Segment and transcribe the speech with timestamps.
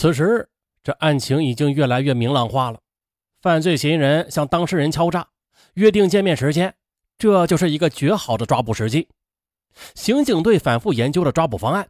[0.00, 0.48] 此时，
[0.82, 2.80] 这案情已经越来越明朗化了。
[3.42, 5.28] 犯罪嫌疑人向当事人敲诈，
[5.74, 6.74] 约定见面时间，
[7.18, 9.06] 这就是一个绝好的抓捕时机。
[9.94, 11.86] 刑警队反复研究了抓捕方案。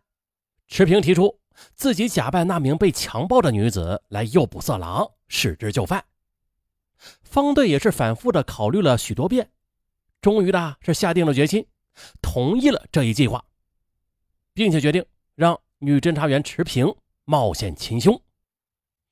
[0.67, 1.39] 池平提出
[1.77, 6.05] 自己假扮那名被强暴的女子来诱捕色狼，使之就范。
[7.23, 9.49] 方队也是反复的考虑了许多遍，
[10.21, 11.65] 终于的是下定了决心，
[12.21, 13.45] 同意了这一计划，
[14.53, 15.07] 并且决定
[15.37, 16.93] 让女侦查员池平
[17.25, 18.21] 冒险擒凶。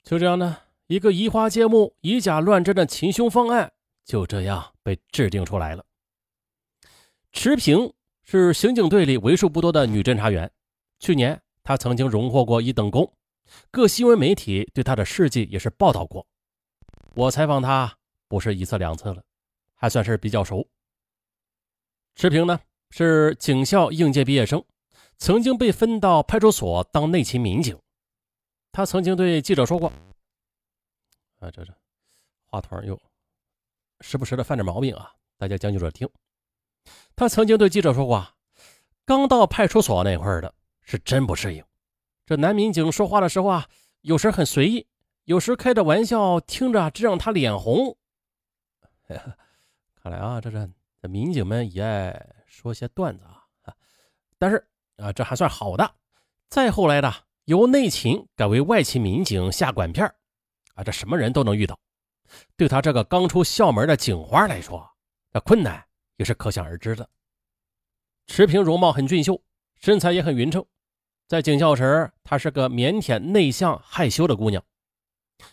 [0.03, 0.59] 就这样呢。
[0.89, 3.71] 一个移花接木、以假乱真的擒凶方案
[4.07, 5.85] 就这样被制定出来了。
[7.31, 10.51] 池平是刑警队里为数不多的女侦查员，
[10.99, 13.13] 去年她曾经荣获过一等功，
[13.71, 16.27] 各新闻媒体对她的事迹也是报道过。
[17.15, 19.23] 我采访她不是一次两次了，
[19.75, 20.67] 还算是比较熟。
[22.15, 24.65] 池平呢是警校应届毕业生，
[25.19, 27.79] 曾经被分到派出所当内勤民警。
[28.73, 29.93] 他曾经对记者说过。
[31.41, 31.73] 啊，这这
[32.47, 33.01] 话筒又
[34.01, 36.09] 时不时的犯点毛病啊，大家将就着听。
[37.15, 38.27] 他曾经对记者说过，
[39.05, 41.65] 刚到派出所那会儿的是真不适应。
[42.27, 43.69] 这男民警说话的时候啊，
[44.01, 44.87] 有时很随意，
[45.25, 47.97] 有时开着玩笑，听着真让他脸红。
[49.09, 53.45] 看来啊，这这这民警们也爱说些段子啊。
[54.39, 55.95] 但是啊，这还算好的。
[56.49, 57.13] 再后来的，
[57.49, 60.07] 由内勤改为外勤民警下管片
[60.75, 61.81] 啊，这什么人都能遇到，
[62.59, 64.87] 对他这个刚出校门的警花来说，
[65.33, 65.83] 那困难
[66.17, 67.09] 也是可想而知的。
[68.27, 69.43] 池平容貌很俊秀，
[69.81, 70.63] 身材也很匀称，
[71.27, 74.63] 在警校时，她是个腼腆、内向、害羞的姑娘。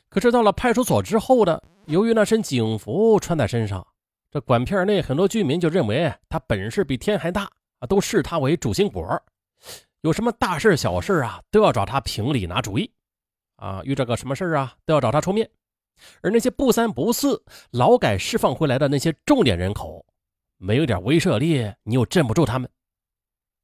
[0.09, 3.87] 可是到了派出所之后的，由于那身警服穿在身上，
[4.30, 7.49] 这管片内很多居民就认为她本事比天还大
[7.80, 9.07] 啊，都视她为主心骨，
[10.06, 12.92] 有什么大事小事啊，都要找他评理拿主意。
[13.56, 15.50] 啊，遇着个什么事啊，都要找他出面。
[16.22, 20.05] 而那些不三不四、劳改释放回来的那些重点人口，
[20.58, 22.70] 没有点威慑力，你又镇不住他们。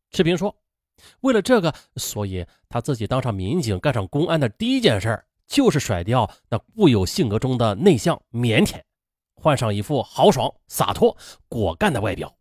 [0.10, 0.56] 赤平说
[1.22, 8.82] ：“为了这个，所以他自己当上民警、干上公安的第一件事，就是甩掉那固有性格中的内向、腼腆，
[9.36, 11.16] 换上一副豪爽、洒脱、
[11.48, 12.36] 果敢的外表。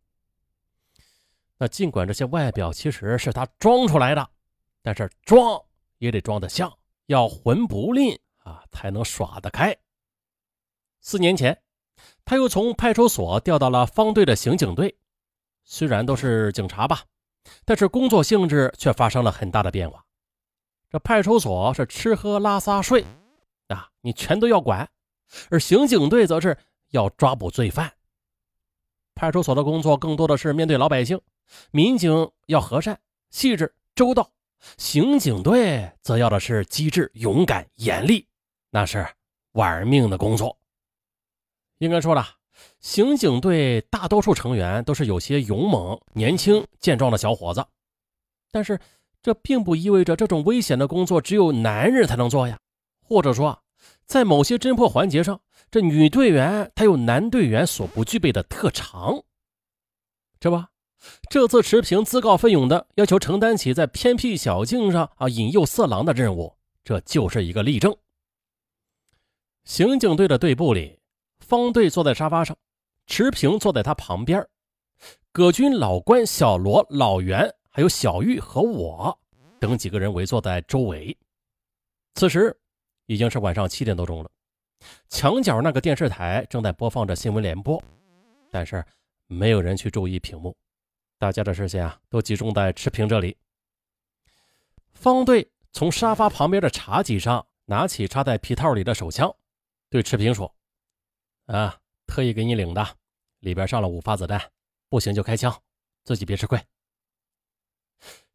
[1.61, 4.29] 那尽管这些外表其实是他装出来的，
[4.83, 5.63] 但是装
[5.99, 6.73] 也得装得像。”
[7.07, 9.77] 要魂不吝啊，才能耍得开。
[11.01, 11.61] 四年前，
[12.25, 14.97] 他又从派出所调到了方队的刑警队，
[15.65, 17.03] 虽然都是警察吧，
[17.65, 20.05] 但是工作性质却发生了很大的变化。
[20.89, 23.05] 这派出所是吃喝拉撒睡
[23.67, 24.87] 啊，你全都要管；
[25.51, 26.57] 而刑警队则是
[26.91, 27.93] 要抓捕罪犯。
[29.17, 31.21] 派出所的工作更多的是面对老百姓，
[31.71, 33.01] 民警要和善、
[33.31, 34.31] 细致、周到。
[34.77, 38.29] 刑警队则要的是机智、勇敢、严厉，
[38.69, 39.07] 那是
[39.53, 40.59] 玩命的工作。
[41.79, 42.27] 应该说了，
[42.79, 47.65] 刑警队大多数成员都是有些勇猛、年轻、健壮的小伙子，
[48.51, 48.79] 但是
[49.23, 52.59] 这并不意味着这种危险的工作只有男人才能做呀。
[53.03, 53.63] 或者说，
[54.05, 55.41] 在某些侦破环节上，
[55.71, 59.25] 这女队员她有男队员所不具备的特长，
[60.39, 60.63] 这不。
[61.29, 67.97] 这次持平自告奋勇的要求承担起在偏僻小径上啊引诱色狼的任务，这就是一个例证。
[69.65, 70.99] 刑警队的队部里，
[71.39, 72.57] 方队坐在沙发上，
[73.07, 74.47] 持平坐在他旁边，
[75.33, 79.19] 葛军、老关、小罗、老袁，还有小玉和我
[79.59, 81.17] 等几个人围坐在周围。
[82.15, 82.55] 此时
[83.07, 84.31] 已经是晚上七点多钟了，
[85.09, 87.83] 墙角那个电视台正在播放着新闻联播，
[88.51, 88.85] 但是
[89.29, 90.55] 没有人去注意屏幕。
[91.21, 93.37] 大家的视线啊，都集中在池平这里。
[94.95, 99.31] 方队从沙发旁边的茶几上拿起插在皮套里的手枪，
[99.91, 100.51] 对池平说
[101.45, 102.97] ：“啊，特意给你领的，
[103.41, 104.51] 里边上了五发子弹，
[104.89, 105.55] 不行就开枪，
[106.05, 106.59] 自己别吃亏。”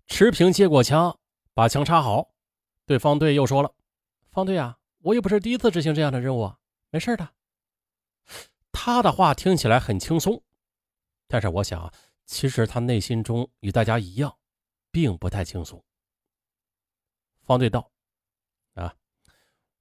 [0.05, 1.17] 池平接过枪，
[1.55, 2.35] 把枪插好，
[2.85, 3.73] 对方队又说了
[4.29, 6.53] ：“方队啊，我也不是第一次执行这样的任务，
[6.91, 7.27] 没事的。”
[8.71, 10.43] 他的话听起来很轻松，
[11.27, 11.91] 但是我想。
[12.25, 14.37] 其实他内心中与大家一样，
[14.91, 15.83] 并不太轻松。
[17.43, 17.91] 方队道
[18.73, 18.95] ：“啊，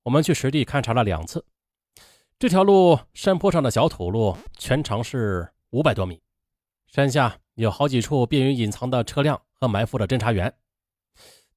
[0.03, 1.45] 我们去实地勘察了两次，
[2.39, 6.23] 这条路山坡上的小土路，全长是五百多米，
[6.87, 10.55] 山下有好几处便于隐藏的车辆和埋伏的侦查员，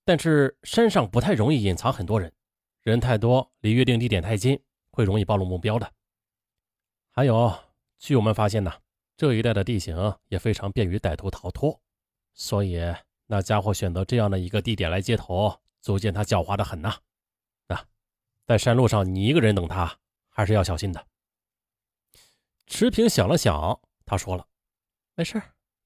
[0.05, 2.33] 但是山上不太容易隐藏很多人，
[2.81, 5.91] 人太多，离约定地点太近，会容易暴露目标的。
[7.11, 7.53] 还有，
[7.99, 8.71] 据我们发现呢。”
[9.17, 11.81] 这一带的地形也非常便于歹徒逃脱，
[12.35, 12.79] 所以
[13.25, 16.89] 那家伙选择这样的一个地点来接头，足见他狡猾的很呐。
[17.67, 17.83] 啊
[18.45, 19.97] 在山路上你一个人等他，
[20.29, 21.07] 还是要小心的。
[22.67, 24.47] 池平想了想，他说了
[25.15, 25.41] ：“没事，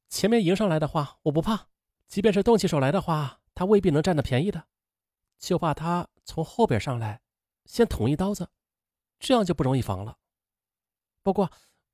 [0.09, 1.69] 前面迎上来的话，我不怕；
[2.07, 4.67] 即便是动起手来的话，他未必能占得便宜的。
[5.39, 7.21] 就怕他从后边上来，
[7.65, 8.49] 先捅一刀子，
[9.19, 10.17] 这样就不容易防了。
[11.23, 11.49] 不过，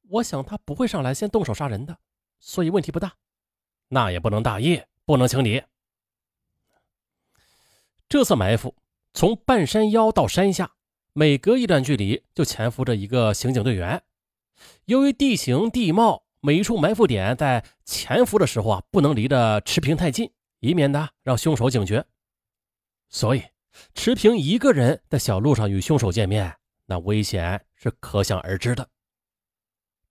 [0.09, 1.97] 我想他不会上来先动手杀人的，
[2.39, 3.13] 所以问题不大。
[3.89, 5.63] 那也不能大意，不能轻敌。
[8.09, 8.75] 这次埋伏。”
[9.13, 10.73] 从半山腰到山下，
[11.13, 14.03] 每隔一段距离就潜伏着一个刑警队员。
[14.85, 22.05] 由于地形地貌，每一处埋伏点在潜伏的时候啊，不能离得池平太近，以免呢让凶手警觉。
[23.09, 23.41] 所以，
[23.95, 26.55] 池平一个人在小路上与凶手见面，
[26.85, 28.87] 那危险是可想而知的。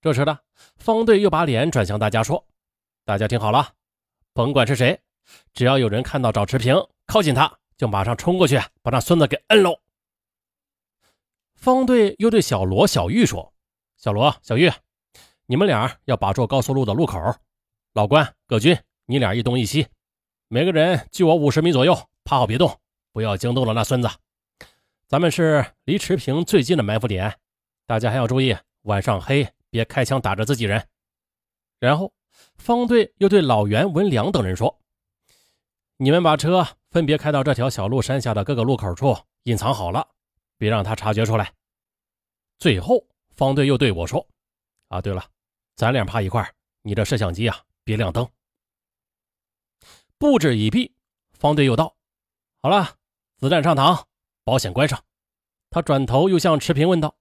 [0.01, 0.39] 这时呢，
[0.77, 2.45] 方队又把脸转向大家说
[3.05, 3.73] ：“大家听好了，
[4.33, 4.99] 甭管是谁，
[5.53, 9.79] 只要有人看到找池平，靠近他。”就马上冲过去，把那孙子给摁喽。
[11.53, 13.53] 方队又对小罗、小玉说
[13.97, 14.71] ：“小罗、小玉，
[15.45, 17.19] 你们俩要把住高速路的路口。
[17.93, 19.89] 老关、葛军，你俩一东一西，
[20.47, 22.79] 每个人距我五十米左右，趴好别动，
[23.13, 24.09] 不要惊动了那孙子。
[25.07, 27.37] 咱们是离池平最近的埋伏点，
[27.85, 30.87] 大家还要注意，晚上黑别开枪打着自己人。”
[31.79, 32.13] 然后，
[32.57, 34.79] 方队又对老袁、文良等人说
[35.97, 40.07] ：“你们把车。”分别开到这条小路山下的各个路口处隐藏好了，
[40.57, 41.53] 别让他察觉出来。
[42.57, 43.05] 最后，
[43.35, 44.25] 方队又对我说
[44.87, 45.23] ：“啊，对了，
[45.75, 46.49] 咱俩趴一块
[46.81, 48.27] 你这摄像机啊，别亮灯。”
[50.17, 50.95] 布置已毕，
[51.33, 51.95] 方队又道
[52.63, 52.95] ：“好了，
[53.37, 54.05] 子弹上膛，
[54.45, 55.03] 保险关上。”
[55.69, 57.15] 他转头又向池平问道：“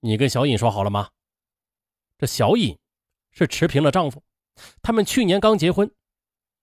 [0.00, 1.10] 你跟小尹说好了吗？”
[2.20, 2.76] 这小尹
[3.30, 4.22] 是池平的丈夫，
[4.82, 5.90] 他们去年刚结婚，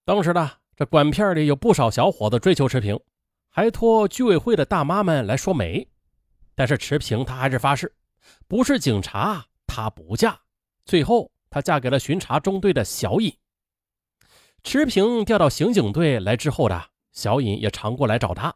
[0.05, 0.51] 当时呢。
[0.75, 2.99] 这管片里有不少小伙子追求池平，
[3.49, 5.89] 还托居委会的大妈们来说媒。
[6.53, 7.91] 但是池平她还是发誓，
[8.47, 10.39] 不是警察她不嫁。
[10.85, 13.35] 最后她嫁给了巡查中队的小尹。
[14.61, 18.53] 池平调到刑警队来之后的小尹也常过来找他。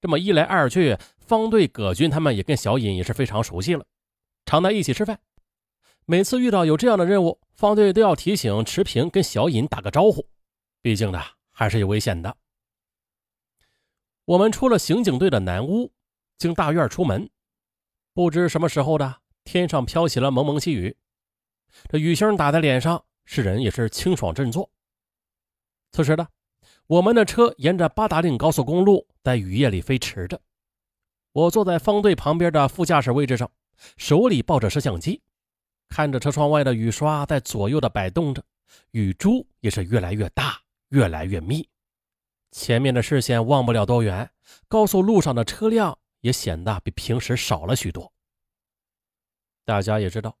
[0.00, 3.86] 这么一来二去，方队葛军他们也跟小尹也是非常熟悉了，
[4.44, 5.20] 常在一起吃饭。
[6.06, 10.26] 每次遇到有这样的任务，方队都要提醒池平跟小尹打个招呼，
[10.80, 11.20] 毕竟呢。
[11.58, 12.36] 还是有危险的。
[14.26, 15.90] 我们出了刑警队的南屋，
[16.36, 17.30] 经大院出门，
[18.12, 20.94] 不知什么时候的，天上飘起了蒙蒙细雨，
[21.88, 24.70] 这雨星打在脸上，使人也是清爽振作。
[25.92, 26.28] 此时的
[26.88, 30.38] 我们的车沿着八达岭高速公路在雨夜里飞驰着，
[31.32, 33.50] 我坐在方队旁边的副驾驶位置上，
[33.96, 35.22] 手里抱着摄像机，
[35.88, 38.42] 看着车窗外的雨刷在左右的摆动着，
[38.90, 40.60] 雨珠也是越来越大。
[40.90, 41.68] 越来越密，
[42.52, 44.30] 前面的视线望不了多远，
[44.68, 48.12] 高速路上的车辆也显得比平时少了许多。
[49.64, 50.38] 大家也知道，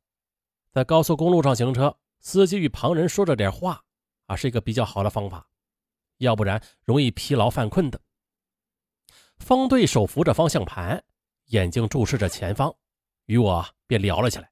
[0.70, 3.82] 在高速公路上行车，司机与旁人说着点话
[4.26, 5.48] 啊，是一个比较好的方法，
[6.18, 8.00] 要不然容易疲劳犯困的。
[9.38, 11.02] 方队手扶着方向盘，
[11.46, 12.72] 眼睛注视着前方，
[13.24, 14.48] 与我便聊了起来。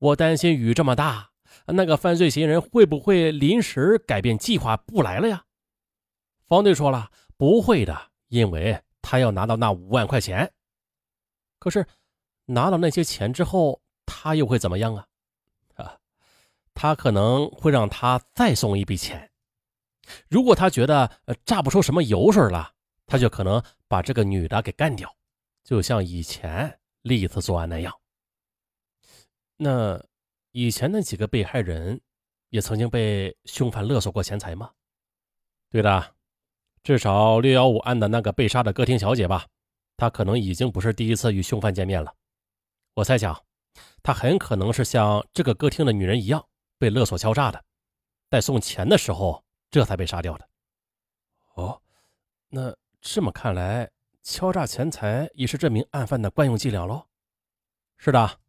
[0.00, 1.30] 我担心雨这么大。
[1.66, 5.44] 那个犯罪嫌疑人会不会临时改变计划不来了呀？
[6.48, 10.52] 方队说了，不会的，因为他要拿到那五万块钱。
[11.58, 11.86] 可是
[12.46, 15.06] 拿到那些钱之后，他又会怎么样啊？
[15.74, 15.98] 啊，
[16.74, 19.30] 他可能会让他再送一笔钱。
[20.28, 21.10] 如果他觉得
[21.44, 22.72] 榨不出什么油水了，
[23.06, 25.14] 他就可能把这个女的给干掉，
[25.62, 27.99] 就像以前历次作案那样。
[29.60, 30.04] 那。
[30.52, 32.00] 以前那几个被害人，
[32.48, 34.72] 也曾经被凶犯勒索过钱财吗？
[35.70, 36.16] 对的，
[36.82, 39.46] 至少六幺五案的那个被杀的歌厅小姐吧，
[39.96, 42.12] 她可能已经不是第一次与凶犯见面了。
[42.94, 43.44] 我猜想，
[44.02, 46.44] 她很可能是像这个歌厅的女人一样，
[46.78, 47.64] 被勒索敲诈的，
[48.28, 50.48] 在送钱的时候，这才被杀掉的。
[51.54, 51.80] 哦，
[52.48, 53.88] 那这么看来，
[54.24, 57.06] 敲诈钱财也是这名案犯的惯用伎俩喽？
[57.98, 58.40] 是的，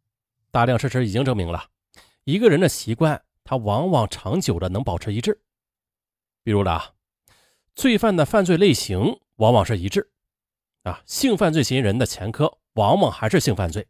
[0.52, 1.64] 大量事实已经证明了。
[2.24, 5.40] 一个人的习惯，他往往长久的能保持一致。
[6.44, 6.78] 比如呢，
[7.74, 10.10] 罪犯的犯罪类型往往是一致，
[10.82, 13.88] 啊，性犯罪嫌疑人的前科往往还是性犯罪，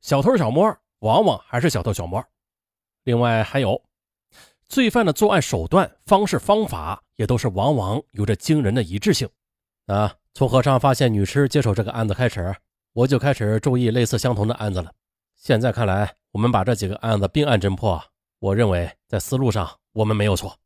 [0.00, 2.22] 小偷小摸往往还是小偷小摸。
[3.04, 3.80] 另外还有，
[4.66, 9.28] 罪犯的作案手段、方式、方法也都是往往有着惊人的一致性。
[9.86, 12.56] 啊，从和尚发现女尸接手这个案子开始，
[12.94, 14.92] 我就开始注意类似相同的案子了。
[15.44, 16.16] 现在看来。
[16.32, 18.02] 我们把这几个案子并案侦破，
[18.40, 20.58] 我认为在思路上我们没有错。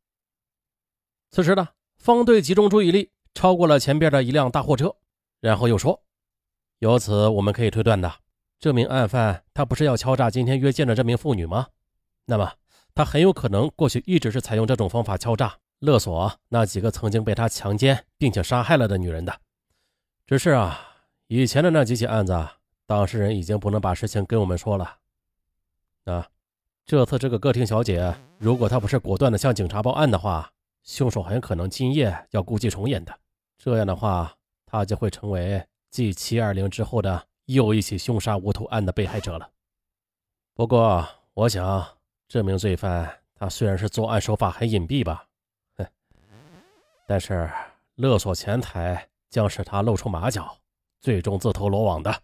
[1.29, 1.67] 此时呢，
[1.99, 4.95] 方队集中注意力，超过了前边的一辆大货车，
[5.41, 6.03] 然后又说
[6.79, 8.11] ：“由此我们可以推断的，
[8.59, 11.67] 这名案犯他不是要敲诈今天约见的这名妇女吗？
[12.25, 12.51] 那么
[12.95, 19.39] 他很有可能过去一直是采用这种方法敲诈勒索那几个曾经被他强奸并且杀害了的女人的。
[20.25, 20.79] 只是啊，
[21.27, 22.33] 以前的那几起案子，
[22.89, 24.97] 当事人已经不能把事情跟我们说了。
[26.05, 26.27] 啊，
[26.87, 33.15] 这次这个歌厅小姐，如果她不是果断的向警察报案的话，凶手很可能今夜要故伎重演的。
[33.59, 34.33] 这样的话，
[34.65, 35.63] 她就会成为。
[35.91, 39.49] 继七二零之后的又一起凶杀无头案的被害者了。
[40.53, 41.83] 不过，我想
[42.27, 45.25] 这名罪犯他虽然是作案手法很隐蔽吧，
[45.77, 45.87] 哼，
[47.07, 47.49] 但是
[47.95, 50.55] 勒索钱财将使他露出马脚，
[51.01, 52.21] 最终自投罗网的。